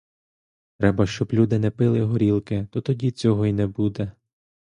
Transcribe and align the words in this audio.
Треба, 0.79 1.05
щоб 1.07 1.29
люди 1.33 1.59
не 1.59 1.71
пили 1.71 2.01
горілки, 2.01 2.67
то 2.71 2.81
тоді 2.81 3.11
цього 3.11 3.45
й 3.45 3.53
не 3.53 3.67
буде. 3.67 4.11